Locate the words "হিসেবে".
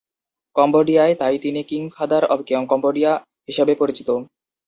3.47-3.73